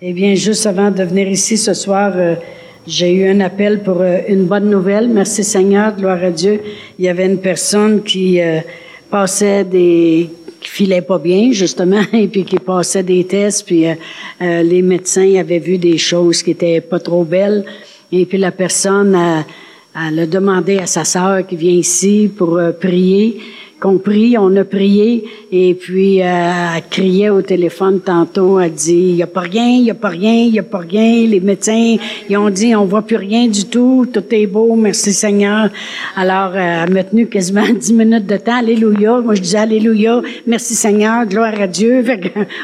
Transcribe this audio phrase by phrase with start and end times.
[0.00, 2.36] Eh bien, juste avant de venir ici ce soir, euh,
[2.86, 5.08] j'ai eu un appel pour euh, une bonne nouvelle.
[5.08, 6.60] Merci Seigneur, gloire à Dieu.
[7.00, 8.60] Il y avait une personne qui euh,
[9.10, 10.30] passait des
[10.60, 13.84] qui filait pas bien justement et puis qui passait des tests puis
[14.40, 17.64] les médecins avaient vu des choses qui étaient pas trop belles
[18.10, 19.44] et puis la personne a,
[19.94, 23.38] a demandé à sa sœur qui vient ici pour prier
[23.80, 26.24] qu'on prie, on a prié, et puis euh,
[26.76, 29.94] elle criait au téléphone tantôt, elle dit, il n'y a pas rien, il n'y a
[29.94, 31.26] pas rien, il n'y a pas rien.
[31.26, 31.96] Les médecins,
[32.28, 35.70] ils ont dit, on voit plus rien du tout, tout est beau, merci Seigneur.
[36.16, 39.20] Alors, euh, elle m'a tenu quasiment dix minutes de temps, Alléluia.
[39.20, 42.02] Moi, je disais Alléluia, merci Seigneur, gloire à Dieu.
[42.08, 42.20] Fait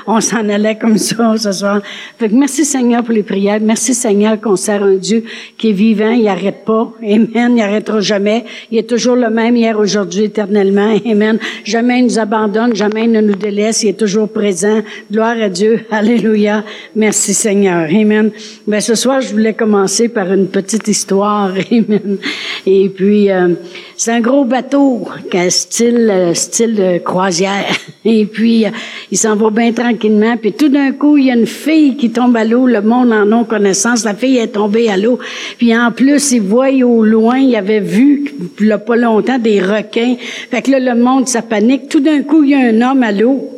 [0.06, 1.80] on s'en allait comme ça ce soir.
[2.18, 5.24] Fait que merci Seigneur pour les prières, merci Seigneur qu'on sert un Dieu
[5.56, 6.92] qui est vivant, il n'arrête pas.
[7.02, 8.44] Amen, il n'arrêtera jamais.
[8.70, 10.96] Il est toujours le même hier, aujourd'hui, éternellement.
[11.06, 11.38] Amen.
[11.64, 14.82] Jamais il nous abandonne, jamais ne nous délaisse, il est toujours présent.
[15.10, 15.80] Gloire à Dieu.
[15.90, 16.64] Alléluia.
[16.94, 17.88] Merci Seigneur.
[17.88, 18.30] Amen.
[18.66, 21.52] Ben, ce soir, je voulais commencer par une petite histoire.
[21.70, 22.18] Amen.
[22.66, 23.54] Et puis, euh,
[23.96, 25.06] c'est un gros bateau,
[25.48, 27.66] style, euh, style croisière.
[28.04, 28.70] Et puis, euh,
[29.10, 30.36] il s'en va bien tranquillement.
[30.36, 32.66] Puis tout d'un coup, il y a une fille qui tombe à l'eau.
[32.66, 34.04] Le monde en a connaissance.
[34.04, 35.18] La fille est tombée à l'eau.
[35.58, 39.60] Puis en plus, il voit au loin, il avait vu, il a pas longtemps, des
[39.60, 40.16] requins.
[40.50, 41.88] Fait que là, le monde, ça panique.
[41.88, 43.53] Tout d'un coup, il y a un homme à l'eau.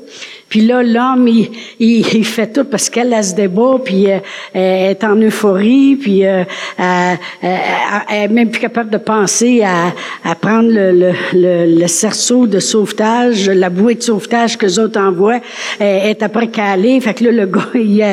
[0.49, 1.49] Puis là, l'homme, il,
[1.81, 4.19] il, fait tout parce qu'elle, elle se débat, puis euh,
[4.55, 6.45] elle est en euphorie, puis euh,
[6.79, 9.93] elle, elle, est même plus capable de penser à,
[10.25, 10.93] à prendre le,
[11.33, 15.41] le, le, cerceau de sauvetage, la bouée de sauvetage que les autres envoient.
[15.81, 18.05] Elle est après calée, fait que là, le gars, il,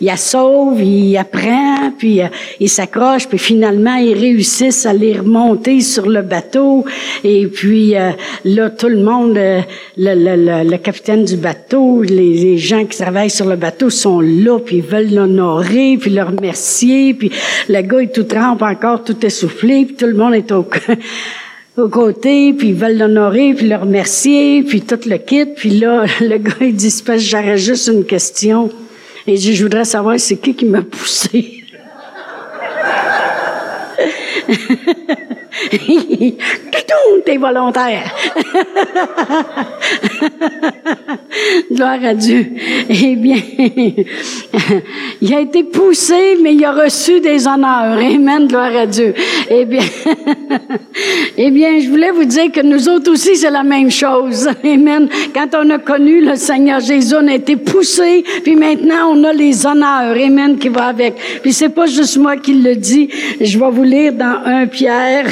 [0.00, 5.18] il la sauve, il apprend, puis euh, il s'accroche, puis finalement, ils réussissent à les
[5.18, 6.86] remonter sur le bateau.
[7.22, 7.94] Et puis
[8.44, 9.60] là, tout le monde, le,
[9.96, 14.76] le, le capitaine du bateau, les, gens qui travaillent sur le bateau sont là, puis
[14.76, 17.30] ils veulent l'honorer, puis le remercier, puis
[17.68, 20.64] le gars est tout trempe encore, tout essoufflé, puis tout le monde est au,
[21.88, 26.38] côté, puis ils veulent l'honorer, puis le remercier, puis tout le kit, puis là, le
[26.38, 28.70] gars, il dit, j'aurais juste une question.
[29.26, 31.58] Et je voudrais savoir c'est qui qui m'a poussé?
[37.24, 38.12] T'es volontaire.
[41.70, 42.46] Gloire à Dieu.
[42.88, 43.36] Eh bien,
[45.20, 47.98] il a été poussé, mais il a reçu des honneurs.
[47.98, 48.48] Amen.
[48.48, 49.14] Gloire à Dieu.
[49.48, 49.82] Eh bien,
[51.38, 54.48] eh bien, je voulais vous dire que nous autres aussi, c'est la même chose.
[54.64, 55.08] Amen.
[55.34, 59.32] Quand on a connu le Seigneur Jésus, on a été poussé, puis maintenant, on a
[59.32, 60.16] les honneurs.
[60.16, 61.14] Amen, qui va avec.
[61.42, 63.08] Puis c'est pas juste moi qui le dis.
[63.40, 65.26] Je vais vous lire dans un Pierre.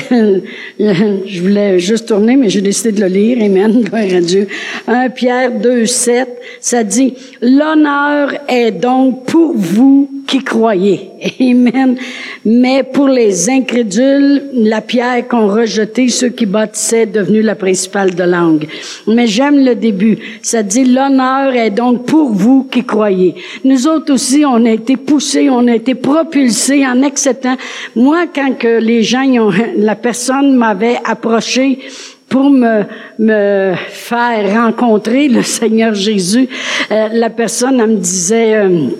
[0.78, 3.38] Je voulais juste tourner, mais j'ai décidé de le lire.
[3.44, 3.82] Amen.
[3.84, 4.46] Gloire à Dieu.
[4.86, 6.28] 1 Pierre 2, 7,
[6.60, 11.10] ça dit, l'honneur est donc pour vous qui croyez.
[11.40, 11.96] Amen.
[12.44, 18.14] Mais pour les incrédules, la pierre qu'ont rejetée ceux qui bâtissaient est devenue la principale
[18.14, 18.66] de langue.
[19.08, 20.18] Mais j'aime le début.
[20.40, 23.34] Ça dit, l'honneur est donc pour vous qui croyez.
[23.64, 27.56] Nous autres aussi, on a été poussés, on a été propulsés en acceptant.
[27.96, 31.80] Moi, quand que les gens, la personne m'avait approché
[32.28, 32.84] pour me,
[33.18, 36.48] me faire rencontrer le Seigneur Jésus,
[36.92, 38.90] euh, la personne, me disait, euh,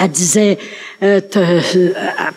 [0.00, 0.58] elle disait,
[1.02, 1.60] euh, euh,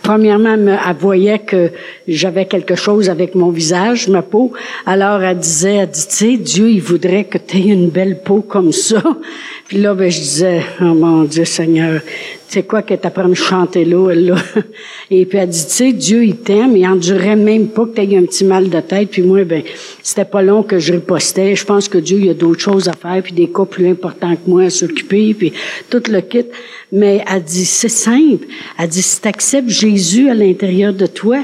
[0.01, 1.71] premièrement, elle voyait que
[2.07, 4.51] j'avais quelque chose avec mon visage, ma peau.
[4.85, 8.19] Alors, elle disait, elle dit, tu sais, Dieu, il voudrait que tu aies une belle
[8.21, 9.01] peau comme ça.
[9.67, 12.01] Puis là, ben, je disais, oh mon Dieu Seigneur,
[12.47, 14.35] c'est quoi qu'elle est après me chanter là, là?
[15.11, 18.01] Et puis elle dit, tu sais, Dieu, il t'aime, il endurait même pas que tu
[18.01, 19.09] aies un petit mal de tête.
[19.09, 19.63] Puis moi, ben,
[20.03, 21.55] c'était pas long que je ripostais.
[21.55, 24.35] Je pense que Dieu, il a d'autres choses à faire, puis des cas plus importants
[24.35, 25.53] que moi à s'occuper, puis
[25.89, 26.45] tout le kit.
[26.91, 28.45] Mais elle dit, c'est simple.
[28.79, 31.37] Elle dit, si tu acceptes Jésus à l'intérieur de toi,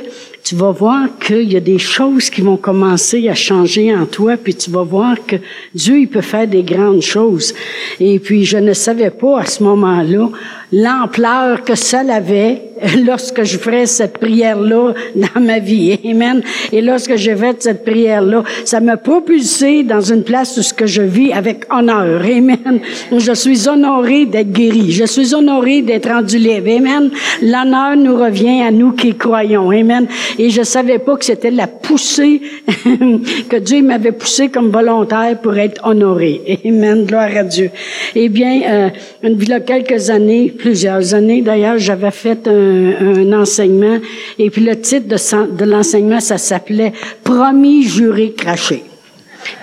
[0.43, 4.37] tu vas voir qu'il y a des choses qui vont commencer à changer en toi,
[4.37, 5.35] puis tu vas voir que
[5.73, 7.53] Dieu, il peut faire des grandes choses.
[7.99, 10.29] Et puis, je ne savais pas à ce moment-là
[10.71, 12.71] l'ampleur que ça avait
[13.05, 15.99] lorsque je ferais cette prière-là dans ma vie.
[16.05, 16.41] Amen.
[16.71, 20.85] Et lorsque j'ai fait cette prière-là, ça m'a propulsé dans une place où ce que
[20.85, 22.21] je vis avec honneur.
[22.21, 22.79] Amen.
[23.15, 24.91] Je suis honoré d'être guéri.
[24.91, 26.69] Je suis honoré d'être rendu libre.
[26.75, 27.11] Amen.
[27.41, 29.69] L'honneur nous revient à nous qui croyons.
[29.69, 30.07] Amen.
[30.39, 32.41] Et je savais pas que c'était la poussée
[33.49, 36.59] que Dieu m'avait poussé comme volontaire pour être honoré.
[36.65, 37.05] Amen.
[37.05, 37.69] Gloire à Dieu.
[38.15, 38.89] Eh bien, euh,
[39.23, 43.97] il y a quelques années, plusieurs années d'ailleurs, j'avais fait un enseignement.
[44.37, 46.93] Et puis le titre de, de l'enseignement, ça s'appelait
[47.23, 48.83] Promis, juré, craché.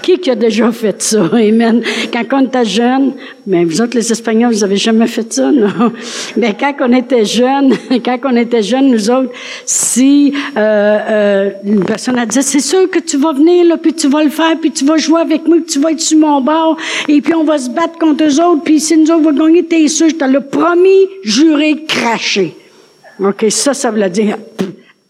[0.03, 1.25] Qui qui a déjà fait ça?
[1.33, 1.83] Amen.
[2.13, 3.13] Quand on était jeune,
[3.47, 5.93] mais vous autres, les Espagnols, vous avez jamais fait ça, non?
[6.37, 9.33] Mais quand on était jeune, quand on était jeune, nous autres,
[9.65, 13.93] si euh, euh, une personne a dit, c'est sûr que tu vas venir, là, puis
[13.93, 16.19] tu vas le faire, puis tu vas jouer avec moi, puis tu vas être sur
[16.19, 16.77] mon bord,
[17.09, 19.65] et puis on va se battre contre eux autres, puis si nous autres, va gagner,
[19.65, 22.55] t'es sûr, je te le promis, juré, craché.
[23.21, 24.37] OK, ça, ça veut dire,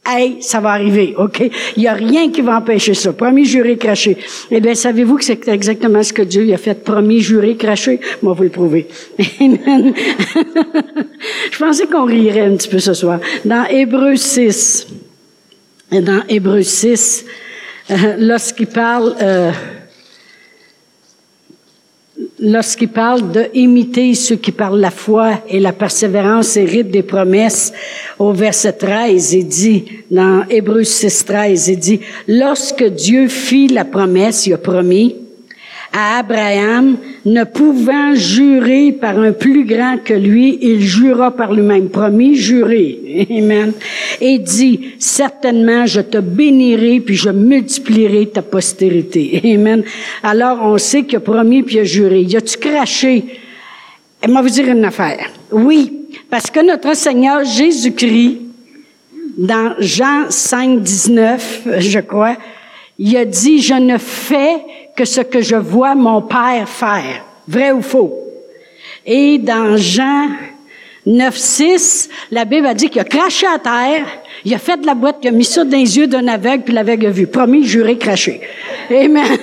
[0.08, 1.40] hey, ça va arriver, OK?
[1.76, 3.12] Il n'y a rien qui va empêcher ça.
[3.12, 4.16] Promis, juré, craché.
[4.50, 6.82] Eh bien, savez-vous que c'est exactement ce que Dieu a fait?
[6.82, 8.00] Promis, juré, craché?
[8.22, 8.86] Moi, vous le prouver.
[9.18, 9.58] Je
[11.58, 13.20] pensais qu'on rirait un petit peu ce soir.
[13.44, 14.86] Dans Hébreu 6,
[15.92, 17.26] dans Hébreu 6,
[17.90, 19.14] euh, lorsqu'il parle...
[19.20, 19.50] Euh,
[22.40, 27.72] lorsqu'il parle de imiter ceux qui parlent la foi et la persévérance hérite des promesses,
[28.18, 33.84] au verset 13, il dit, dans Hébreux 6, 13, il dit, lorsque Dieu fit la
[33.84, 35.16] promesse, il a promis,
[35.92, 41.88] à Abraham, ne pouvant jurer par un plus grand que lui, il jura par lui-même.
[41.88, 43.26] Promis, juré.
[43.30, 43.72] Amen.
[44.20, 49.40] Et dit, certainement, je te bénirai, puis je multiplierai ta postérité.
[49.54, 49.82] Amen.
[50.22, 52.22] Alors, on sait qu'il a promis, puis il a juré.
[52.22, 53.24] Y a-tu craché?
[54.22, 55.30] Et moi, vous dire une affaire.
[55.52, 55.92] Oui,
[56.30, 58.38] parce que notre Seigneur Jésus-Christ,
[59.36, 62.36] dans Jean 5, 19, je crois,
[62.98, 64.56] il a dit, je ne fais
[64.98, 67.24] que ce que je vois mon Père faire.
[67.46, 68.12] Vrai ou faux?
[69.06, 70.26] Et dans Jean
[71.06, 74.04] 9, 6, la Bible a dit qu'il a craché à terre,
[74.44, 76.64] il a fait de la boîte, il a mis ça dans les yeux d'un aveugle,
[76.64, 77.28] puis l'aveugle a vu.
[77.28, 78.40] Promis, juré, craché.
[78.90, 79.24] Amen.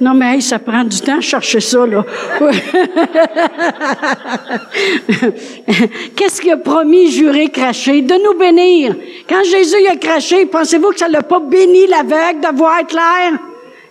[0.00, 2.04] Non, mais ça prend du temps à chercher ça, là.
[6.16, 8.02] Qu'est-ce qu'il a promis, juré, craché?
[8.02, 8.96] De nous bénir.
[9.28, 13.38] Quand Jésus a craché, pensez-vous que ça l'a pas béni l'aveugle de voir clair?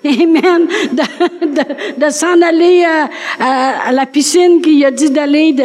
[0.03, 0.68] Amen.
[0.92, 5.56] De, de, de s'en aller à, à, la piscine qu'il a dit d'aller,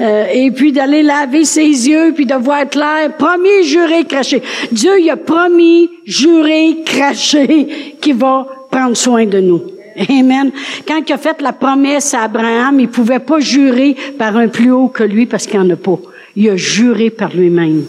[0.00, 3.14] euh, et puis d'aller laver ses yeux, puis de voir clair.
[3.18, 4.42] Promis, juré, craché.
[4.70, 9.62] Dieu, il a promis, juré, craché, qu'il va prendre soin de nous.
[10.08, 10.50] Amen.
[10.88, 14.70] Quand il a fait la promesse à Abraham, il pouvait pas jurer par un plus
[14.70, 15.98] haut que lui parce qu'il n'y en a pas.
[16.34, 17.84] Il a juré par lui-même.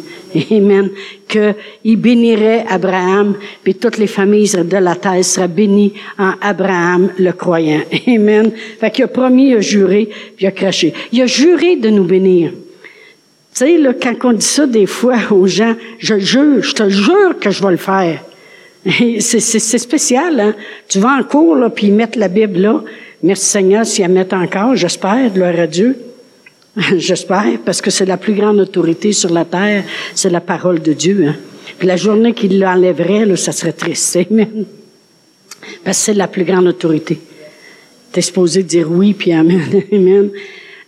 [0.51, 0.89] Amen.
[1.33, 7.31] Qu'il bénirait Abraham, puis toutes les familles de la terre seraient bénies en Abraham, le
[7.31, 7.81] croyant.
[8.07, 8.51] Amen.
[8.79, 10.93] Fait qu'il a promis, il a juré, puis il a craché.
[11.11, 12.51] Il a juré de nous bénir.
[12.51, 12.59] Tu
[13.53, 17.39] sais, là, quand on dit ça des fois aux gens, je jure, je te jure
[17.39, 18.23] que je vais le faire.
[19.19, 19.39] C'est
[19.79, 20.55] spécial, hein?
[20.87, 22.83] Tu vas en cours, là, puis ils mettent la Bible là.
[23.23, 25.97] Merci Seigneur s'ils la mettent encore, j'espère, gloire à Dieu.
[26.97, 29.83] j'espère, parce que c'est la plus grande autorité sur la terre,
[30.15, 31.27] c'est la parole de Dieu.
[31.27, 31.35] Hein?
[31.77, 34.17] Puis la journée qu'il l'enlèverait, ça serait triste.
[34.29, 34.65] Amen.
[35.83, 37.19] Parce que c'est la plus grande autorité.
[38.11, 39.61] T'es supposé dire oui, puis amen,
[39.91, 40.29] amen.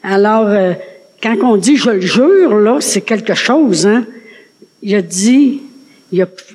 [0.04, 0.74] Alors, euh,
[1.22, 4.06] quand on dit je le jure, là, c'est quelque chose, hein?
[4.84, 5.62] Il a dit,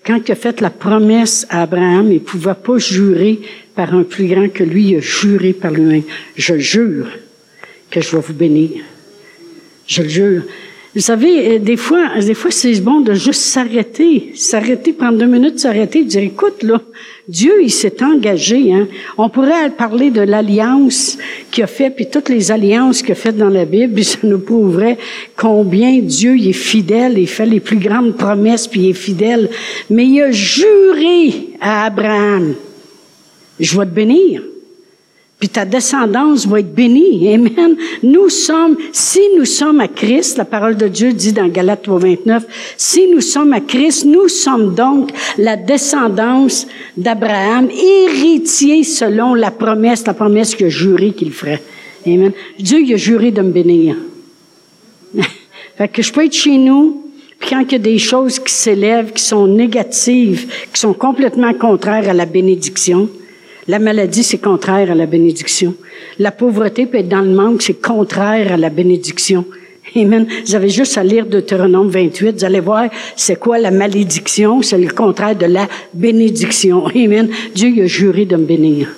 [0.06, 3.40] quand il a fait la promesse à Abraham, il pouvait pas jurer
[3.74, 6.04] par un plus grand que lui, il a juré par lui-même.
[6.36, 7.08] Je jure
[7.90, 8.82] que je vais vous bénir.
[9.90, 10.42] Je le jure.
[10.94, 15.26] Vous savez, euh, des fois, des fois, c'est bon de juste s'arrêter, s'arrêter, prendre deux
[15.26, 16.80] minutes, s'arrêter, dire, écoute, là,
[17.26, 18.72] Dieu, il s'est engagé.
[18.72, 18.86] Hein.
[19.18, 21.18] On pourrait parler de l'alliance
[21.50, 24.18] qu'il a fait, puis toutes les alliances qu'il a faites dans la Bible, puis ça
[24.22, 24.96] nous prouverait
[25.36, 29.50] combien Dieu est fidèle, il fait les plus grandes promesses, puis il est fidèle.
[29.90, 32.54] Mais il a juré à Abraham,
[33.58, 34.42] je vais te bénir
[35.40, 37.32] puis ta descendance va être bénie.
[37.32, 37.74] Amen.
[38.02, 41.98] Nous sommes, si nous sommes à Christ, la parole de Dieu dit dans Galates 3,
[41.98, 49.50] 29, si nous sommes à Christ, nous sommes donc la descendance d'Abraham, héritier selon la
[49.50, 51.62] promesse, la promesse qu'il a juré qu'il ferait.
[52.06, 52.32] Amen.
[52.58, 53.96] Dieu, il a juré de me bénir.
[55.78, 57.02] fait que je peux être chez nous,
[57.38, 61.54] puis quand il y a des choses qui s'élèvent, qui sont négatives, qui sont complètement
[61.54, 63.08] contraires à la bénédiction,
[63.70, 65.76] la maladie, c'est contraire à la bénédiction.
[66.18, 69.44] La pauvreté peut être dans le manque, c'est contraire à la bénédiction.
[69.94, 70.26] Amen.
[70.44, 74.76] Vous avez juste à lire Deutéronome 28, vous allez voir c'est quoi la malédiction, c'est
[74.76, 76.86] le contraire de la bénédiction.
[76.88, 77.28] Amen.
[77.54, 78.88] Dieu a juré de me bénir.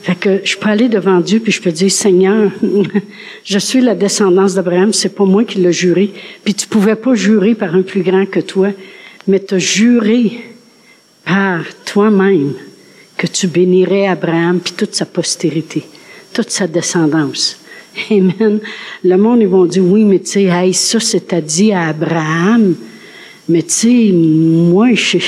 [0.00, 2.50] Fait que je peux aller devant Dieu puis je peux dire Seigneur,
[3.44, 6.12] je suis la descendance d'Abraham, c'est pas moi qui l'ai juré.
[6.44, 8.68] Puis tu pouvais pas jurer par un plus grand que toi,
[9.28, 10.32] mais tu as juré
[11.26, 12.54] par toi-même
[13.16, 15.84] que tu bénirais Abraham puis toute sa postérité,
[16.32, 17.58] toute sa descendance.
[18.10, 18.60] Amen.
[19.04, 21.88] Le monde, ils vont dire, oui, mais tu sais, hey, ça, c'est à dit à
[21.88, 22.74] Abraham.
[23.48, 25.18] Mais tu sais, moi, je,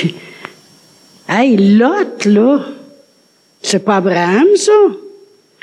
[1.29, 2.65] Hey, Lot, là,
[3.61, 4.71] c'est pas Abraham, ça.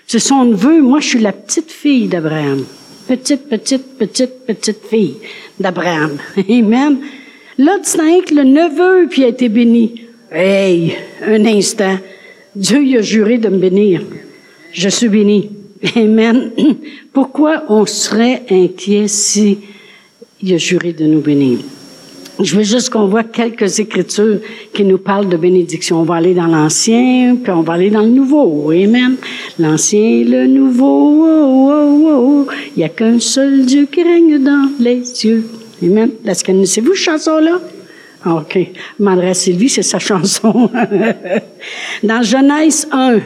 [0.06, 0.82] C'est son neveu.
[0.82, 2.66] Moi, je suis la petite fille d'Abraham.
[3.08, 5.16] Petite, petite, petite, petite fille
[5.58, 6.18] d'Abraham.
[6.50, 6.98] Amen.
[7.56, 10.02] Lot, c'est le neveu, puis a été béni.
[10.30, 11.96] Hey, un instant.
[12.56, 14.02] Dieu il a juré de me bénir.
[14.72, 15.50] Je suis béni.
[15.96, 16.50] Amen.
[17.12, 19.58] Pourquoi on serait inquiet si
[20.40, 21.58] il a juré de nous bénir?
[22.40, 24.40] Je veux juste qu'on voit quelques écritures
[24.72, 26.00] qui nous parlent de bénédiction.
[26.00, 28.72] On va aller dans l'Ancien, puis on va aller dans le Nouveau.
[28.72, 29.16] Amen.
[29.58, 31.22] L'Ancien, le Nouveau.
[31.22, 35.44] Oh, oh, oh, Il n'y a qu'un seul Dieu qui règne dans les cieux.
[35.82, 36.10] Amen.
[36.26, 37.60] Est-ce que connaissez-vous cette chanson-là?
[38.24, 38.58] Ah, OK.
[38.98, 40.70] Madre Sylvie, c'est sa chanson.
[42.02, 43.20] dans Genèse 1.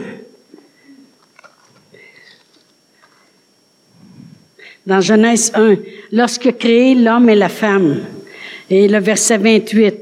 [4.85, 5.75] Dans Genèse 1,
[6.11, 7.99] lorsque créé l'homme et la femme,
[8.69, 9.93] et le verset 28,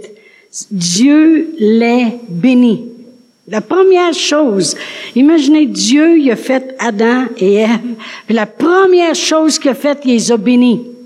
[0.72, 2.86] Dieu les bénit.
[3.48, 4.76] La première chose,
[5.16, 10.00] imaginez Dieu, il a fait Adam et Ève, puis la première chose qu'il a faite,
[10.06, 10.97] il les a bénis.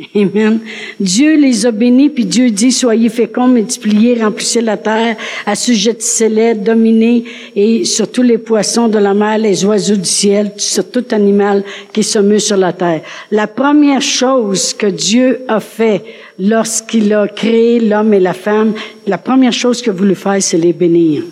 [0.14, 0.60] Amen.
[0.98, 5.16] Dieu les a bénis, puis Dieu dit, soyez féconds, multipliez, remplissez la terre,
[5.46, 10.90] assujettissez-les, dominez, et sur tous les poissons de la mer, les oiseaux du ciel, sur
[10.90, 13.02] tout animal qui se meut sur la terre.
[13.30, 16.02] La première chose que Dieu a fait
[16.38, 18.72] lorsqu'il a créé l'homme et la femme,
[19.06, 21.24] la première chose qu'il a voulu faire, c'est les bénir.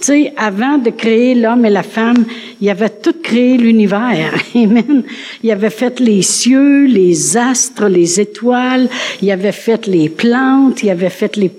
[0.00, 2.24] Tu sais, avant de créer l'homme et la femme,
[2.60, 4.34] il avait tout créé l'univers.
[4.54, 5.02] Amen.
[5.42, 8.88] Il avait fait les cieux, les astres, les étoiles.
[9.22, 10.82] Il avait fait les plantes.
[10.82, 11.50] Il avait fait les,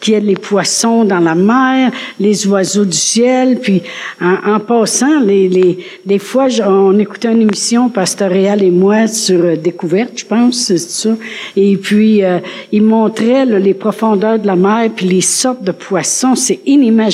[0.00, 3.58] qu'il y ait les poissons dans la mer, les oiseaux du ciel.
[3.60, 3.82] Puis,
[4.20, 9.40] en, passant, les, les, des fois, on écoutait une émission, Pasteur Réal et moi, sur
[9.40, 11.10] euh, Découverte, je pense, c'est ça.
[11.56, 12.38] Et puis, euh,
[12.72, 16.34] il montrait les profondeurs de la mer, puis les sortes de poissons.
[16.34, 17.08] C'est inimaginable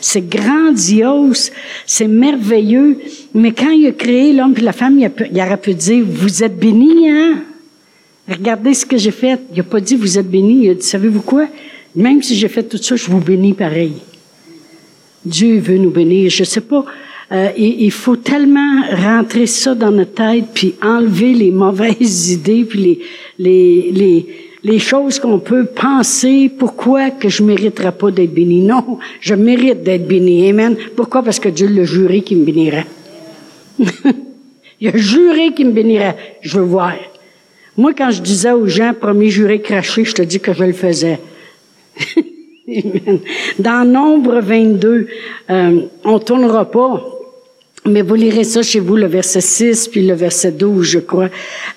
[0.00, 1.50] c'est grandiose,
[1.86, 2.47] c'est merveilleux.
[3.34, 6.04] Mais quand il a créé l'homme et la femme, il, a, il aurait pu dire,
[6.06, 7.42] vous êtes bénis, hein?
[8.28, 9.40] Regardez ce que j'ai fait.
[9.52, 10.64] Il n'a pas dit, vous êtes bénis.
[10.64, 11.46] Il a dit, savez-vous quoi?
[11.96, 13.94] Même si j'ai fait tout ça, je vous bénis pareil.
[15.24, 16.30] Dieu veut nous bénir.
[16.30, 16.84] Je sais pas.
[17.30, 22.78] Euh, il, faut tellement rentrer ça dans notre tête, puis enlever les mauvaises idées, puis
[22.78, 23.00] les,
[23.38, 24.26] les, les
[24.64, 28.60] les choses qu'on peut penser, pourquoi que je mériterais pas d'être béni?
[28.62, 30.48] Non, je mérite d'être béni.
[30.50, 30.76] Amen.
[30.96, 31.22] Pourquoi?
[31.22, 32.86] Parce que Dieu l'a juré qu'il me bénirait.
[34.80, 36.38] Il a juré qu'il me bénirait.
[36.40, 36.94] Je veux voir.
[37.76, 40.72] Moi, quand je disais aux gens, premier juré craché, je te dis que je le
[40.72, 41.18] faisais.
[43.58, 45.08] Dans Nombre 22,
[45.50, 47.02] euh, on tournera pas,
[47.86, 51.28] mais vous lirez ça chez vous, le verset 6 puis le verset 12, je crois.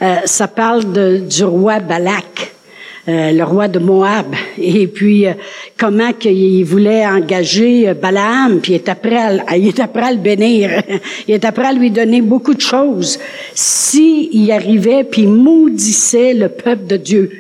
[0.02, 0.84] Euh, ça parle
[1.28, 2.52] du roi Balak.
[3.08, 4.28] Euh, le roi de Moab,
[4.60, 5.34] et puis euh,
[5.76, 10.12] comment qu'il voulait engager euh, Balaam, puis il est après à, il est après à
[10.12, 10.70] le bénir,
[11.28, 13.18] il est après à lui donner beaucoup de choses.
[13.56, 17.32] S'il y arrivait, puis maudissait le peuple de Dieu.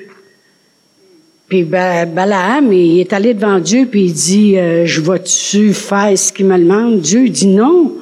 [1.47, 6.47] Puis Balaam, il est allé devant Dieu, puis il dit, je vais-tu faire ce qu'il
[6.47, 7.01] me demande?
[7.01, 7.93] Dieu dit non,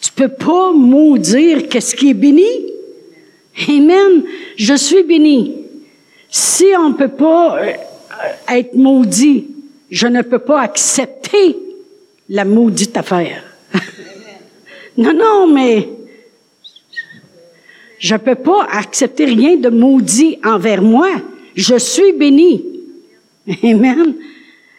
[0.00, 2.46] tu peux pas maudire qu'est-ce qui est béni.
[3.68, 4.22] Amen.
[4.56, 5.61] Je suis béni.
[6.34, 7.72] Si on ne peut pas euh,
[8.48, 9.48] être maudit,
[9.90, 11.58] je ne peux pas accepter
[12.30, 13.44] la maudite affaire.
[14.96, 15.90] non, non, mais
[17.98, 21.10] je ne peux pas accepter rien de maudit envers moi.
[21.54, 22.64] Je suis béni.
[23.62, 24.14] Amen.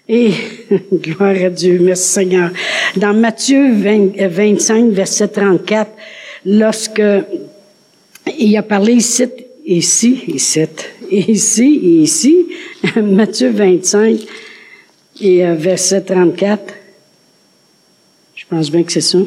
[0.10, 0.32] Et
[0.92, 2.50] gloire à Dieu, merci Seigneur.
[2.96, 5.92] Dans Matthieu 25, verset 34,
[6.48, 7.02] lorsque
[8.40, 9.30] il a parlé ici,
[9.64, 10.62] ici, ici,
[11.18, 12.48] ici et ici,
[12.96, 14.20] Matthieu 25
[15.22, 16.74] et verset 34.
[18.36, 19.20] Je pense bien que c'est ça.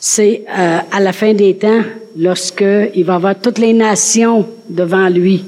[0.00, 1.82] C'est euh, à la fin des temps,
[2.16, 2.64] lorsque
[2.94, 5.44] il va avoir toutes les nations devant lui.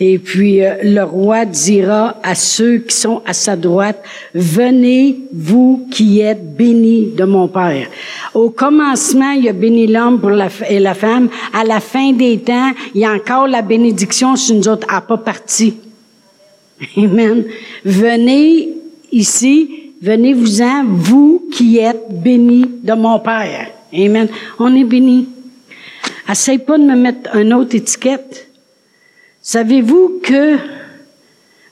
[0.00, 4.00] Et puis euh, le roi dira à ceux qui sont à sa droite,
[4.32, 7.88] venez vous qui êtes bénis de mon Père.
[8.34, 10.20] Au commencement, il a béni l'homme
[10.68, 11.28] et la femme.
[11.52, 15.00] À la fin des temps, il y a encore la bénédiction sur nous autres à
[15.00, 15.74] pas parti.
[16.96, 17.44] Amen.
[17.84, 18.68] Venez
[19.10, 23.66] ici, venez-vous-en, vous qui êtes bénis de mon Père.
[23.92, 24.28] Amen.
[24.60, 25.28] On est bénis.
[26.30, 28.47] Essaye pas de me mettre une autre étiquette.
[29.48, 30.58] Savez-vous que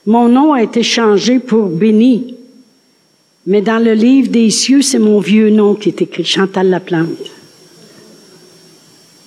[0.07, 2.33] mon nom a été changé pour béni,
[3.45, 7.31] mais dans le livre des cieux, c'est mon vieux nom qui est écrit, Chantal Laplante.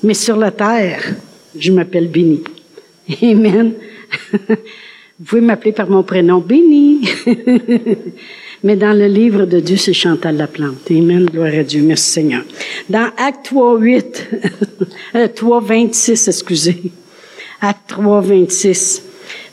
[0.03, 1.15] Mais sur la terre,
[1.57, 2.43] je m'appelle Béni.
[3.23, 3.75] Amen.
[4.33, 7.09] Vous pouvez m'appeler par mon prénom Béni.
[8.65, 10.91] Mais dans le livre de Dieu, c'est Chantal Laplante.
[10.91, 11.27] Amen.
[11.27, 11.83] Gloire à Dieu.
[11.83, 12.43] Merci Seigneur.
[12.89, 14.29] Dans Acte 3, 8,
[15.37, 16.83] 3, 26, excusez.
[17.61, 19.03] Acte 3, 26.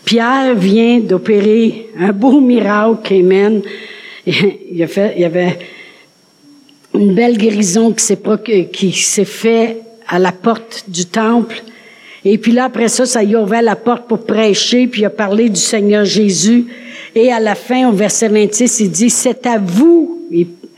[0.06, 3.14] Pierre vient d'opérer un beau miracle.
[3.14, 3.62] Amen.
[4.26, 4.34] Il,
[4.72, 5.58] il y avait
[6.94, 8.20] une belle guérison qui s'est,
[8.72, 11.64] qui s'est fait à la porte du temple.
[12.26, 15.06] Et puis là, après ça, ça y a ouvert la porte pour prêcher, puis il
[15.06, 16.66] a parlé du Seigneur Jésus.
[17.16, 20.28] Et à la fin, au verset 26, il dit, c'est à vous,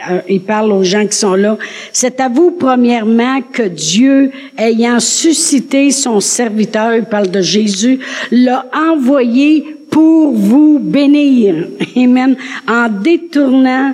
[0.10, 1.58] euh, il parle aux gens qui sont là,
[1.91, 8.00] c'est à vous, premièrement, que Dieu, ayant suscité son serviteur, il parle de Jésus,
[8.32, 11.68] l'a envoyé pour vous bénir.
[11.98, 12.36] Amen.
[12.68, 13.94] En détournant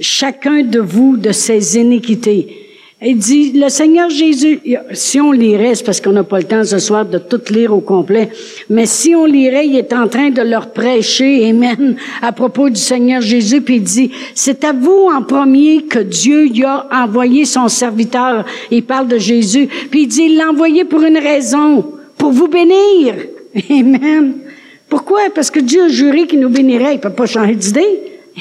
[0.00, 2.63] chacun de vous de ses iniquités.
[3.06, 4.60] Il dit, le Seigneur Jésus,
[4.92, 7.74] si on lirait, c'est parce qu'on n'a pas le temps ce soir de tout lire
[7.74, 8.30] au complet,
[8.70, 12.80] mais si on lirait, il est en train de leur prêcher, Amen, à propos du
[12.80, 17.44] Seigneur Jésus, puis il dit, c'est à vous en premier que Dieu y a envoyé
[17.44, 18.46] son serviteur.
[18.70, 21.84] Il parle de Jésus, puis il dit, il l'a envoyé pour une raison,
[22.16, 23.16] pour vous bénir.
[23.70, 24.34] Amen.
[24.88, 25.22] Pourquoi?
[25.34, 26.94] Parce que Dieu a juré qu'il nous bénirait.
[26.94, 28.00] Il peut pas changer d'idée.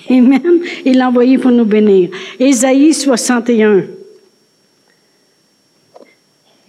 [0.09, 0.59] Amen.
[0.85, 2.09] Il l'a envoyé pour nous bénir.
[2.39, 3.83] Ésaïe 61.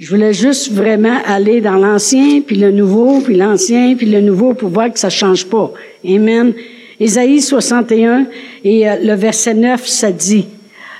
[0.00, 4.52] Je voulais juste vraiment aller dans l'ancien, puis le nouveau, puis l'ancien, puis le nouveau,
[4.52, 5.72] pour voir que ça change pas.
[6.04, 6.52] Amen.
[6.98, 8.26] Ésaïe 61
[8.64, 10.46] et euh, le verset 9, ça dit,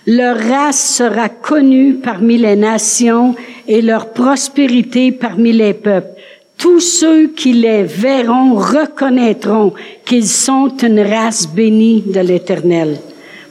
[0.07, 3.35] leur race sera connue parmi les nations
[3.67, 6.21] et leur prospérité parmi les peuples.
[6.57, 9.73] Tous ceux qui les verront reconnaîtront
[10.05, 12.99] qu'ils sont une race bénie de l'Éternel.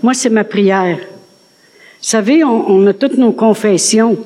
[0.02, 0.98] Moi, c'est ma prière.
[0.98, 4.18] Vous savez, on, on a toutes nos confessions.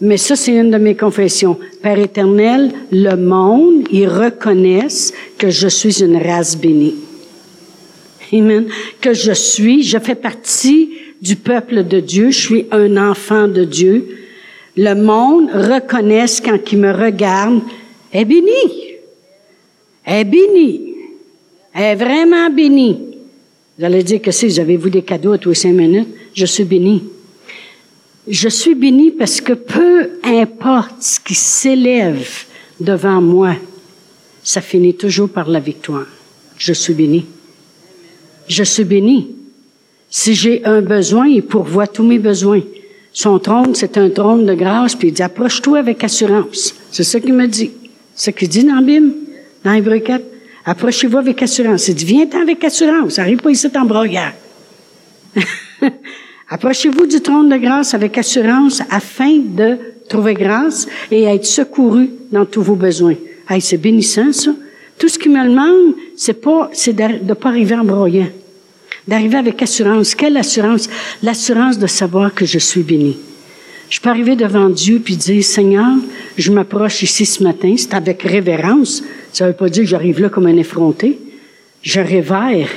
[0.00, 1.58] Mais ça, c'est une de mes confessions.
[1.82, 6.94] Père éternel, le monde, ils reconnaissent que je suis une race bénie.
[8.32, 8.66] Amen.
[9.00, 10.90] Que je suis, je fais partie
[11.20, 14.18] du peuple de Dieu, je suis un enfant de Dieu.
[14.76, 17.60] Le monde reconnaisse quand il me regarde,
[18.12, 18.94] est béni.
[20.06, 20.94] Est béni.
[21.74, 23.00] Est vraiment béni.
[23.76, 26.08] Vous allez dire que si, avez-vous des cadeaux à tous les cinq minutes?
[26.34, 27.02] Je suis béni.
[28.30, 32.28] Je suis béni parce que peu importe ce qui s'élève
[32.78, 33.54] devant moi,
[34.42, 36.06] ça finit toujours par la victoire.
[36.58, 37.26] Je suis béni.
[38.48, 39.34] Je suis béni.
[40.10, 42.62] Si j'ai un besoin, il pourvoit tous mes besoins.
[43.12, 46.74] Son trône, c'est un trône de grâce, puis il dit, approche-toi avec assurance.
[46.90, 47.70] C'est ça qu'il me dit.
[48.14, 49.00] Ce qu'il dit dans la
[49.64, 50.24] dans Hébreu 4.
[50.64, 51.88] Approchez-vous avec assurance.
[51.88, 53.18] Il dit, viens-t'en avec assurance.
[53.18, 53.86] Arrive pas ici en.
[56.50, 59.76] Approchez-vous du trône de grâce avec assurance afin de
[60.08, 63.16] trouver grâce et être secouru dans tous vos besoins.
[63.48, 64.52] Hey, c'est bénissant, ça.
[64.98, 68.28] Tout ce qui me demande, c'est pas, c'est de ne pas arriver en broyant.
[69.06, 70.14] D'arriver avec assurance.
[70.14, 70.88] Quelle assurance?
[71.22, 73.16] L'assurance de savoir que je suis béni.
[73.90, 75.96] Je peux arriver devant Dieu puis dire, Seigneur,
[76.36, 77.74] je m'approche ici ce matin.
[77.76, 79.02] C'est avec révérence.
[79.32, 81.18] Ça veut pas dire que j'arrive là comme un effronté.
[81.82, 82.68] Je révère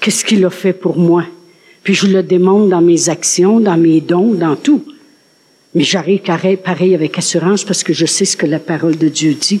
[0.00, 1.24] qu'est-ce qu'il a fait pour moi.
[1.82, 4.84] Puis je le démontre dans mes actions, dans mes dons, dans tout.
[5.74, 6.20] Mais j'arrive
[6.58, 9.60] pareil avec assurance parce que je sais ce que la parole de Dieu dit.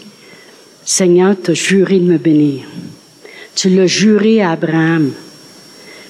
[0.84, 2.64] Seigneur, tu as juré de me bénir.
[3.54, 5.12] Tu l'as juré à Abraham.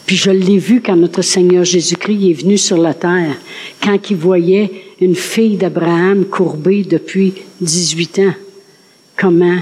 [0.07, 3.37] Puis je l'ai vu quand notre Seigneur Jésus-Christ est venu sur la terre,
[3.83, 8.35] quand il voyait une fille d'Abraham courbée depuis 18 ans,
[9.17, 9.59] comment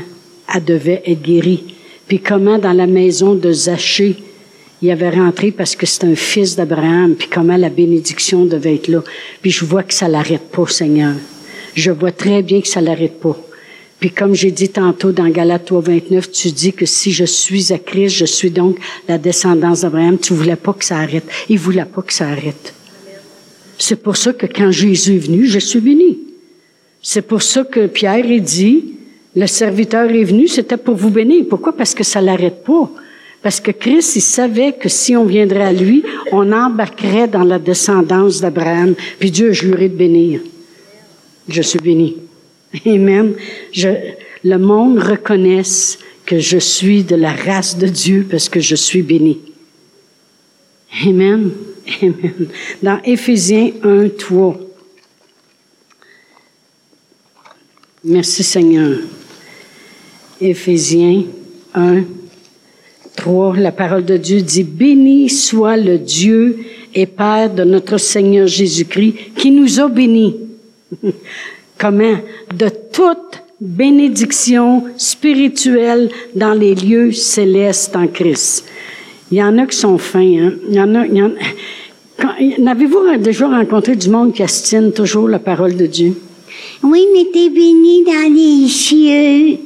[0.54, 1.64] elle devait être guérie.
[2.06, 4.16] Puis comment dans la maison de Zachée,
[4.82, 8.88] il avait rentré parce que c'est un fils d'Abraham, puis comment la bénédiction devait être
[8.88, 9.02] là.
[9.40, 11.14] Puis je vois que ça l'arrête pas, Seigneur.
[11.74, 13.38] Je vois très bien que ça l'arrête pas.
[13.98, 17.72] Puis comme j'ai dit tantôt dans Galates 3, 29, tu dis que si je suis
[17.72, 20.18] à Christ, je suis donc la descendance d'Abraham.
[20.18, 21.24] Tu voulais pas que ça arrête.
[21.48, 22.74] Il voulait pas que ça arrête.
[23.78, 26.18] C'est pour ça que quand Jésus est venu, je suis béni.
[27.02, 28.96] C'est pour ça que Pierre est dit,
[29.34, 31.44] le serviteur est venu, c'était pour vous bénir.
[31.48, 31.74] Pourquoi?
[31.74, 32.90] Parce que ça l'arrête pas.
[33.46, 37.60] Parce que Christ, il savait que si on viendrait à lui, on embarquerait dans la
[37.60, 38.96] descendance d'Abraham.
[39.20, 40.40] Puis Dieu, je lui de bénir.
[41.48, 42.16] Je suis béni.
[42.84, 43.34] Amen.
[43.70, 43.88] Je,
[44.42, 49.02] le monde reconnaisse que je suis de la race de Dieu parce que je suis
[49.02, 49.38] béni.
[51.04, 51.52] Amen.
[52.02, 52.48] Amen.
[52.82, 54.60] Dans Éphésiens 1, 3.
[58.02, 58.98] Merci Seigneur.
[60.40, 61.22] Éphésiens
[61.74, 62.02] 1,
[63.16, 66.58] 3, la parole de Dieu dit, Béni soit le Dieu
[66.94, 70.36] et Père de notre Seigneur Jésus-Christ qui nous a bénis.
[71.78, 72.18] Comment?
[72.54, 78.66] De toute bénédiction spirituelle dans les lieux célestes en Christ.
[79.30, 80.20] Il y en a qui sont fins.
[80.20, 80.52] Hein?
[80.68, 81.06] Il y en a.
[81.06, 81.32] Il y en...
[82.58, 86.14] N'avez-vous déjà rencontré du monde qui estime toujours la parole de Dieu?
[86.82, 89.58] Oui, mais t'es béni dans les cieux.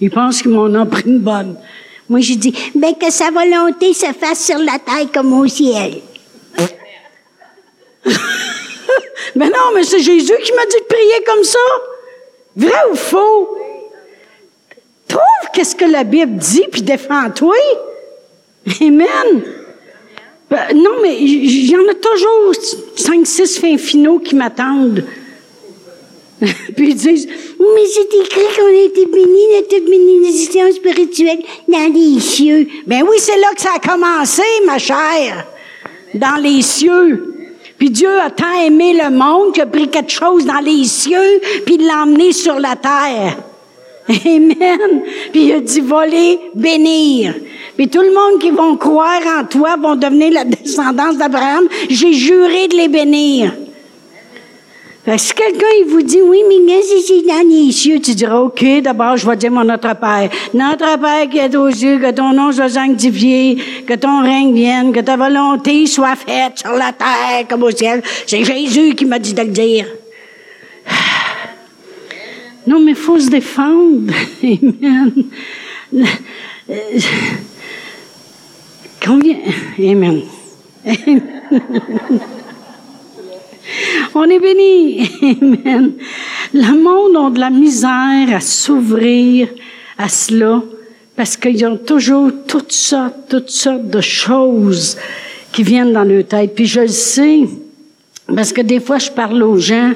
[0.00, 1.56] Ils pensent qu'ils m'en ont pris une bonne.
[2.08, 6.00] Moi, je dis, ben, que sa volonté se fasse sur la terre comme au ciel.
[9.36, 11.58] mais non, mais c'est Jésus qui m'a dit de prier comme ça.
[12.56, 13.58] Vrai ou faux?
[15.06, 17.56] Trouve qu'est-ce que la Bible dit, puis défends-toi.
[18.80, 19.42] Amen.
[20.50, 22.54] Ben, non, mais il y en a toujours
[22.96, 25.04] cinq, six fins finaux qui m'attendent.
[26.76, 27.26] puis ils disent,
[27.58, 32.68] mais c'est écrit qu'on a été bénis de bénédiction spirituelle dans les cieux.
[32.86, 35.46] Ben oui, c'est là que ça a commencé, ma chère.
[36.14, 37.34] Dans les cieux.
[37.76, 41.40] Puis Dieu a tant aimé le monde qu'il a pris quelque chose dans les cieux,
[41.64, 43.36] puis l'a emmené sur la terre.
[44.26, 45.02] Amen.
[45.32, 47.34] Puis il a dit voler, bénir.
[47.76, 51.68] Puis tout le monde qui vont croire en toi vont devenir la descendance d'Abraham.
[51.88, 53.52] J'ai juré de les bénir.
[55.16, 59.26] Si quelqu'un il vous dit oui, mais dans les cieux, tu diras OK, d'abord je
[59.26, 60.28] vais dire mon Notre Père.
[60.52, 64.92] Notre Père qui est aux cieux, que ton nom soit sanctifié, que ton règne vienne,
[64.92, 68.02] que ta volonté soit faite sur la terre comme au ciel.
[68.26, 69.86] C'est Jésus qui m'a dit de le dire.
[72.66, 74.12] Non, mais il faut se défendre.
[74.42, 75.12] Amen.
[79.02, 79.36] Combien?
[79.78, 80.20] Amen.
[84.14, 85.08] On est béni.
[85.40, 85.92] Amen.
[86.54, 89.48] Le monde a de la misère à s'ouvrir
[89.96, 90.62] à cela
[91.16, 94.96] parce qu'ils ont toujours toutes sortes, toutes sortes de choses
[95.52, 96.54] qui viennent dans leur tête.
[96.54, 97.40] Puis je le sais
[98.34, 99.92] parce que des fois je parle aux gens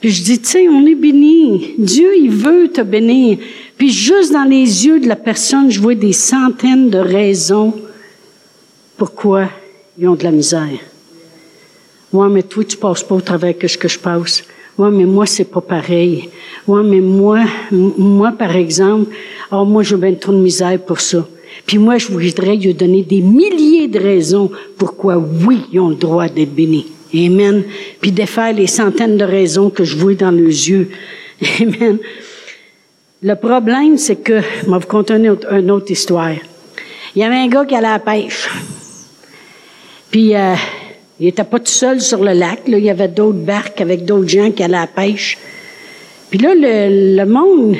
[0.00, 1.74] puis je dis, tu sais, on est béni.
[1.78, 3.38] Dieu, il veut te bénir.
[3.78, 7.74] Puis juste dans les yeux de la personne, je vois des centaines de raisons
[8.96, 9.48] pourquoi
[9.98, 10.78] ils ont de la misère.
[12.12, 14.44] Ouais, mais toi, tu passes pas au travers que ce que je passe.
[14.78, 16.28] Ouais, mais moi, c'est pas pareil.
[16.66, 17.40] Ouais, mais moi,
[17.70, 19.10] moi, par exemple,
[19.50, 21.26] oh, moi, j'ai bien trop de misère pour ça.
[21.64, 25.94] Puis moi, je voudrais lui donner des milliers de raisons pourquoi, oui, ils ont le
[25.94, 26.86] droit d'être bénis.
[27.14, 27.64] Amen.
[28.00, 30.90] Puis défaire les centaines de raisons que je vois dans leurs yeux.
[31.60, 31.98] Amen.
[33.22, 36.34] Le problème, c'est que, je vais vous conter une autre, histoire.
[37.14, 38.50] Il y avait un gars qui allait à la pêche.
[40.10, 40.54] Puis, euh,
[41.18, 42.68] il était pas tout seul sur le lac.
[42.68, 42.78] Là.
[42.78, 45.38] Il y avait d'autres barques avec d'autres gens qui allaient à la pêche.
[46.30, 47.78] Puis là, le, monde, tu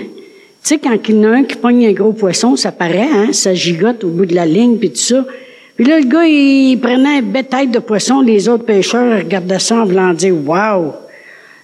[0.62, 3.32] sais, quand il y en a un qui pogne un gros poisson, ça paraît, hein,
[3.32, 5.26] ça gigote au bout de la ligne, puis tout ça.
[5.74, 8.22] Puis là, le gars, il prenait un bétail de poisson.
[8.22, 10.94] Les autres pêcheurs regardaient ça en voulant dire Wow!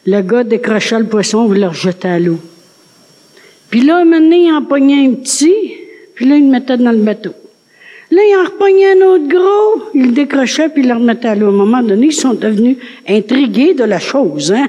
[0.05, 2.39] Le gars décrochait le poisson, voulait le rejeter à l'eau.
[3.71, 5.55] Puis là, donné, il en pognait un petit,
[6.15, 7.33] puis là, il le mettait dans le bateau.
[8.13, 11.35] Là, il en repognait un autre gros, il le décrochait, puis il le remettait à
[11.35, 11.47] l'eau.
[11.47, 12.77] À un moment donné, ils sont devenus
[13.09, 14.69] intrigués de la chose, hein?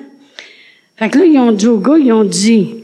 [0.96, 2.76] Fait que là, ils ont dit au gars, ils ont dit,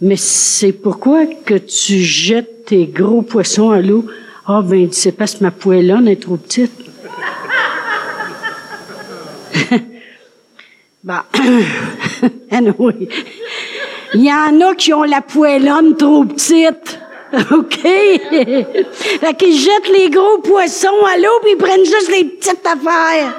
[0.00, 4.04] mais c'est pourquoi que tu jettes tes gros poissons à l'eau
[4.48, 6.72] ah, ben, c'est parce que ma poêlonne est trop petite.
[11.04, 11.24] bah,
[12.50, 13.08] anyway.
[14.14, 16.98] Il y en a qui ont la poêlonne trop petite.
[17.52, 17.80] OK?
[18.92, 23.34] fait qu'ils jettent les gros poissons à l'eau puis ils prennent juste les petites affaires.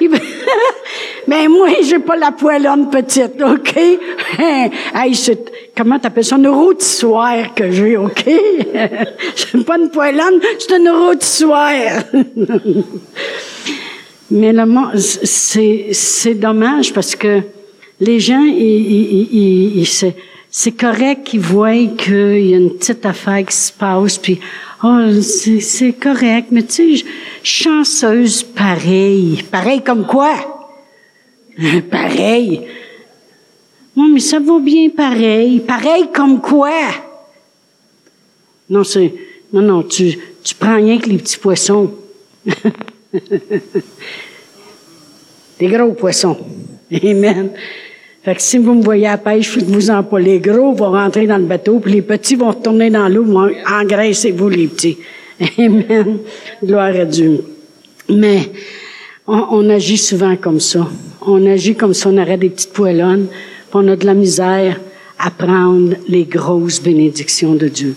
[1.28, 3.76] Mais moi, j'ai pas la poêlonne petite, OK?
[4.38, 6.36] hey, c'est, comment t'appelles ça?
[6.36, 8.24] Une rôtissoire que j'ai, OK?
[9.34, 12.02] c'est pas une poêlonne, c'est une rôtissoire.
[14.30, 14.64] Mais le
[14.98, 17.40] c'est, c'est dommage parce que
[18.00, 20.14] les gens, ils, ils, c'est,
[20.58, 24.40] c'est correct qu'ils voient qu'il y a une petite affaire qui se passe, puis
[24.82, 27.04] oh, c'est, correct, mais tu sais,
[27.42, 29.44] chanceuse pareil.
[29.50, 30.34] Pareil comme quoi?
[31.90, 32.62] pareil.
[33.94, 35.60] Non, mais ça vaut bien pareil.
[35.60, 36.72] Pareil comme quoi?
[38.70, 39.12] Non, c'est,
[39.52, 41.92] non, non, tu, tu prends rien que les petits poissons.
[45.58, 46.38] Des gros poissons.
[46.90, 47.50] Amen.
[48.26, 50.18] Fait que si vous me voyez à la pêche, faites-vous en pas.
[50.18, 53.24] Les gros vont rentrer dans le bateau, puis les petits vont retourner dans l'eau,
[53.70, 54.98] engraissez-vous les petits.
[55.58, 56.18] Amen.
[56.60, 57.44] Gloire à Dieu.
[58.08, 58.50] Mais,
[59.28, 60.88] on, agit souvent comme ça.
[61.24, 64.80] On agit comme si on aurait des petites poêlonnes, puis on a de la misère
[65.20, 67.94] à prendre les grosses bénédictions de Dieu.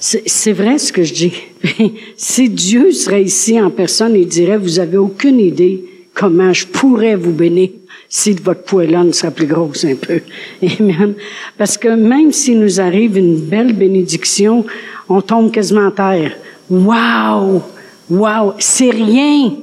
[0.00, 1.34] C'est vrai ce que je dis.
[2.16, 7.16] si Dieu serait ici en personne, il dirait, vous avez aucune idée comment je pourrais
[7.16, 7.68] vous bénir
[8.08, 10.20] si votre poêlonne sera plus grosse un peu.
[10.80, 11.14] Amen.
[11.56, 14.64] Parce que même s'il nous arrive une belle bénédiction,
[15.08, 16.36] on tombe quasiment à terre.
[16.70, 17.62] Wow!
[18.10, 18.54] Wow!
[18.58, 19.54] C'est rien!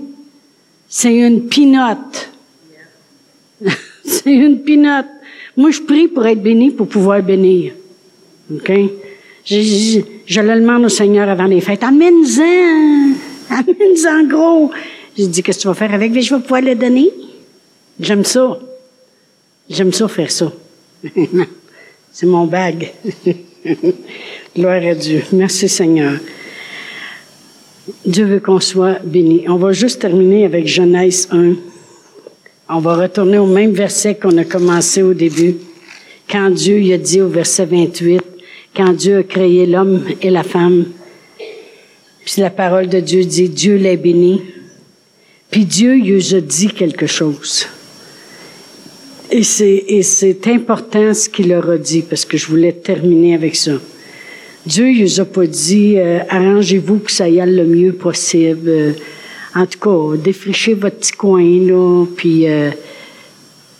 [0.87, 2.31] C'est une pinote.
[4.05, 5.07] C'est une pinote.
[5.57, 7.73] Moi, je prie pour être béni, pour pouvoir bénir.
[8.53, 8.71] OK?
[9.43, 11.83] Je, je, je le demande au Seigneur avant les fêtes.
[11.83, 13.13] Amène-en!
[13.49, 14.71] Amène-en gros!
[15.17, 16.13] J'ai dit, qu'est-ce que tu vas faire avec?
[16.19, 17.09] Je vais pouvoir le donner.
[17.99, 18.59] J'aime ça.
[19.69, 20.51] J'aime ça faire ça.
[22.11, 22.91] C'est mon bague.
[24.55, 25.23] Gloire à Dieu.
[25.31, 26.19] Merci Seigneur.
[28.05, 29.45] Dieu veut qu'on soit béni.
[29.47, 31.53] On va juste terminer avec Genèse 1.
[32.69, 35.55] On va retourner au même verset qu'on a commencé au début.
[36.29, 38.21] Quand Dieu il a dit au verset 28,
[38.75, 40.85] quand Dieu a créé l'homme et la femme,
[42.25, 44.41] puis la parole de Dieu dit, Dieu les bénit.
[45.51, 47.67] Puis Dieu il a dit quelque chose.
[49.31, 53.73] Et c'est, important ce qu'il leur a dit, parce que je voulais terminer avec ça.
[54.65, 58.69] Dieu, il nous a pas dit, euh, arrangez-vous que ça y aille le mieux possible.
[58.69, 58.93] Euh,
[59.53, 62.71] en tout cas, défrichez votre petit coin, là, puis euh,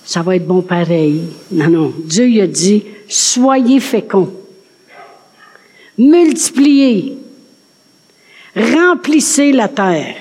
[0.05, 1.21] ça va être bon pareil.
[1.51, 1.93] Non, non.
[2.03, 4.31] Dieu, il a dit, soyez féconds.
[5.97, 7.17] Multipliez.
[8.55, 10.15] Remplissez la terre.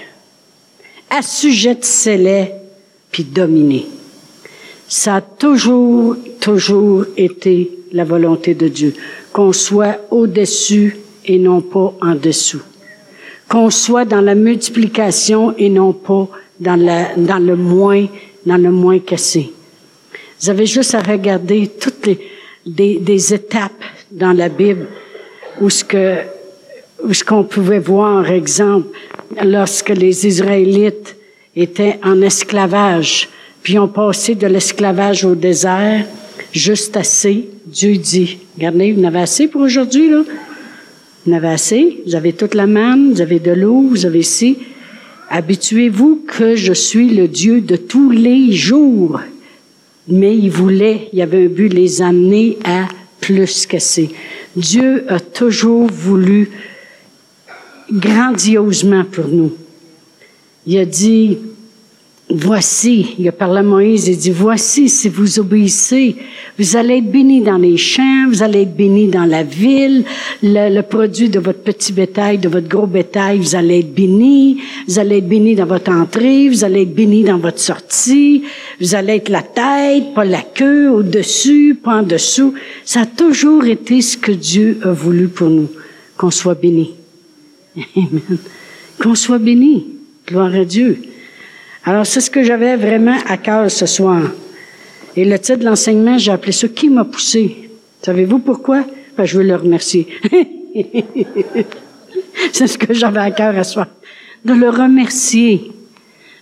[1.10, 2.48] Assujettissez-les,
[3.10, 3.86] puis dominez.
[4.96, 8.94] Ça a toujours, toujours été la volonté de Dieu.
[9.32, 12.62] Qu'on soit au-dessus et non pas en dessous.
[13.48, 16.28] Qu'on soit dans la multiplication et non pas
[16.60, 18.06] dans, la, dans le moins,
[18.46, 19.52] dans le moins cassé.
[20.40, 22.20] Vous avez juste à regarder toutes les
[22.64, 24.86] des, des étapes dans la Bible
[25.60, 26.18] où ce que
[27.02, 28.96] où ce qu'on pouvait voir, exemple,
[29.44, 31.16] lorsque les Israélites
[31.56, 33.28] étaient en esclavage,
[33.64, 36.04] puis ont passé de l'esclavage au désert,
[36.52, 37.48] juste assez.
[37.66, 40.22] Dieu dit, regardez, vous en avez assez pour aujourd'hui, là?
[41.26, 42.02] Vous en assez?
[42.06, 44.58] Vous avez toute la manne, vous avez de l'eau, vous avez ci.
[45.30, 49.20] Habituez-vous que je suis le Dieu de tous les jours.
[50.08, 52.86] Mais il voulait, il avait un but, les amener à
[53.18, 54.10] plus qu'assez.
[54.54, 56.50] Dieu a toujours voulu
[57.90, 59.54] grandiosement pour nous.
[60.66, 61.38] Il a dit,
[62.30, 66.16] Voici, il a parlé à Moïse, il dit, voici, si vous obéissez,
[66.58, 70.04] vous allez être bénis dans les champs, vous allez être bénis dans la ville,
[70.42, 74.58] le, le, produit de votre petit bétail, de votre gros bétail, vous allez être bénis,
[74.88, 78.44] vous allez être bénis dans votre entrée, vous allez être bénis dans votre sortie,
[78.80, 82.54] vous allez être la tête, pas la queue, au-dessus, pas en dessous.
[82.86, 85.68] Ça a toujours été ce que Dieu a voulu pour nous,
[86.16, 86.94] qu'on soit bénis.
[87.76, 88.38] Amen.
[88.98, 89.88] Qu'on soit bénis.
[90.26, 90.96] Gloire à Dieu.
[91.86, 94.22] Alors, c'est ce que j'avais vraiment à cœur ce soir.
[95.16, 97.70] Et le titre de l'enseignement, j'ai appelé ça Qui m'a poussé?
[98.02, 98.84] Savez-vous pourquoi?
[99.16, 100.08] Ben, je veux le remercier.
[102.52, 103.86] c'est ce que j'avais à cœur à soir.
[104.44, 105.70] De le remercier.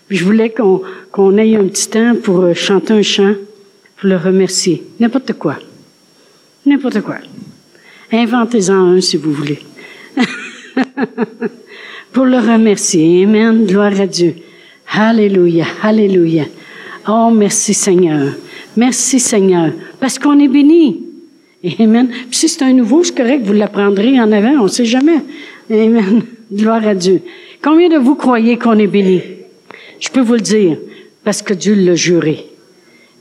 [0.09, 3.35] Je voulais qu'on qu'on ait un petit temps pour euh, chanter un chant,
[3.97, 4.83] pour le remercier.
[4.99, 5.57] N'importe quoi.
[6.65, 7.17] N'importe quoi.
[8.11, 9.59] Inventez-en un si vous voulez.
[12.13, 13.25] pour le remercier.
[13.25, 13.67] Amen.
[13.67, 14.37] Gloire à Dieu.
[14.95, 16.45] Alléluia, Alléluia.
[17.09, 18.35] Oh, merci Seigneur.
[18.77, 19.73] Merci Seigneur.
[19.99, 21.03] Parce qu'on est béni.
[21.79, 22.09] Amen.
[22.09, 25.21] Puis si c'est un nouveau, c'est correct, vous l'apprendrez en avant, on ne sait jamais.
[25.71, 26.23] Amen.
[26.53, 27.23] Gloire à Dieu.
[27.63, 29.23] Combien de vous croyez qu'on est béni?
[29.99, 30.77] Je peux vous le dire,
[31.25, 32.47] parce que Dieu l'a juré.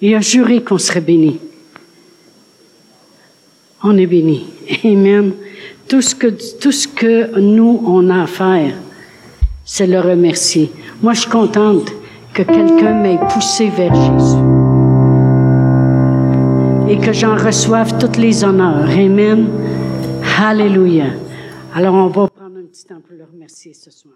[0.01, 1.37] Il a juré qu'on serait béni.
[3.83, 4.45] On est béni.
[4.83, 5.31] Amen.
[5.87, 6.27] Tout ce que,
[6.59, 8.73] tout ce que nous, on a à faire,
[9.63, 10.71] c'est le remercier.
[11.01, 11.91] Moi, je suis contente
[12.31, 14.37] que quelqu'un m'ait poussé vers Jésus
[16.87, 18.87] et que j'en reçoive tous les honneurs.
[18.87, 19.49] Amen.
[20.39, 21.07] Alléluia.
[21.73, 24.13] Alors, on va prendre un petit temps pour le remercier ce soir.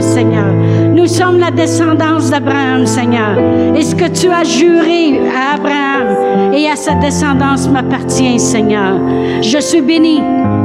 [0.00, 0.52] Seigneur.
[0.94, 3.36] Nous sommes la descendance d'Abraham, Seigneur.
[3.76, 8.98] Et ce que tu as juré à Abraham et à sa descendance m'appartient, Seigneur?
[9.42, 10.22] Je suis béni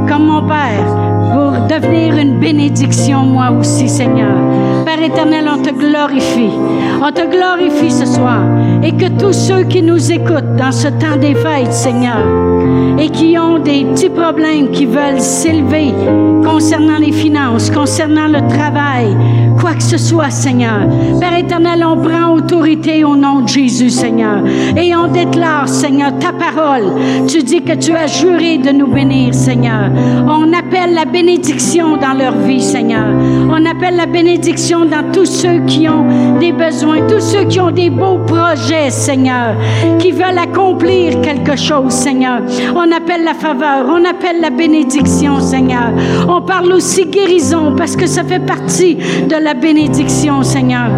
[0.08, 0.86] comme mon Père
[1.32, 4.36] pour devenir une bénédiction, moi aussi, Seigneur.
[4.84, 6.52] Père éternel, on te glorifie.
[7.02, 8.42] On te glorifie ce soir.
[8.82, 12.24] Et que tous ceux qui nous écoutent dans ce temps des fêtes, Seigneur,
[12.98, 15.92] et qui ont des petits problèmes, qui veulent s'élever
[16.46, 19.16] concernant les finances, concernant le travail,
[19.60, 20.88] quoi que ce soit, Seigneur.
[21.18, 24.44] Père éternel, on prend autorité au nom de Jésus, Seigneur.
[24.76, 26.84] Et on déclare, Seigneur, ta parole.
[27.26, 29.90] Tu dis que tu as juré de nous bénir, Seigneur.
[30.28, 33.08] On appelle la bénédiction dans leur vie, Seigneur.
[33.50, 37.72] On appelle la bénédiction dans tous ceux qui ont des besoins, tous ceux qui ont
[37.72, 39.56] des beaux projets, Seigneur,
[39.98, 42.42] qui veulent accomplir quelque chose, Seigneur.
[42.74, 45.92] On appelle la faveur, on appelle la bénédiction, Seigneur.
[46.46, 50.88] Parle aussi guérison parce que ça fait partie de la bénédiction, Seigneur.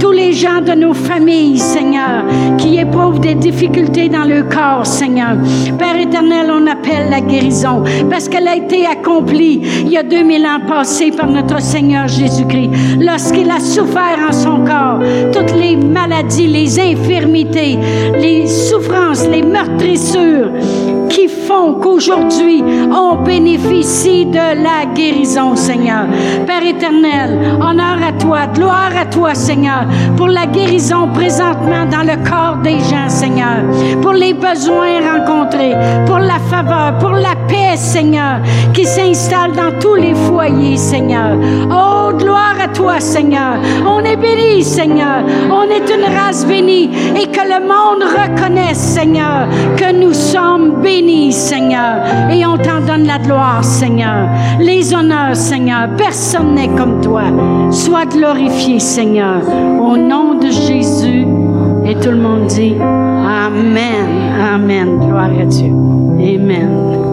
[0.00, 2.24] Tous les gens de nos familles, Seigneur,
[2.58, 5.36] qui éprouvent des difficultés dans le corps, Seigneur.
[5.78, 10.44] Père éternel, on appelle la guérison parce qu'elle a été accomplie il y a 2000
[10.44, 12.70] ans passés par notre Seigneur Jésus-Christ.
[13.00, 15.00] Lorsqu'il a souffert en son corps
[15.32, 17.78] toutes les maladies, les infirmités,
[18.20, 20.50] les souffrances, les meurtrissures
[21.08, 26.06] qui font qu'aujourd'hui on bénéficie de la guérison, Seigneur.
[26.46, 29.86] Père éternel, honneur à toi, gloire à toi, Seigneur,
[30.16, 33.64] pour la guérison présentement dans le corps des gens, Seigneur,
[34.02, 35.74] pour les besoins rencontrés,
[36.06, 38.40] pour la faveur, pour la paix, Seigneur,
[38.72, 41.36] qui s'installe dans tous les foyers, Seigneur.
[41.70, 43.58] Oh, gloire à toi, Seigneur.
[43.86, 45.24] On est béni, Seigneur.
[45.50, 51.32] On est une race bénie et que le monde reconnaisse, Seigneur, que nous sommes bénis,
[51.32, 52.30] Seigneur.
[52.30, 54.28] Et on t'en donne la gloire, Seigneur.
[54.60, 55.88] Les honneurs, Seigneur.
[55.96, 57.24] Personne n'est comme toi.
[57.70, 59.40] Sois glorifié, Seigneur.
[59.80, 61.26] Au nom de Jésus.
[61.84, 64.06] Et tout le monde dit Amen.
[64.54, 64.98] Amen.
[64.98, 65.70] Gloire à Dieu.
[66.18, 67.05] Amen.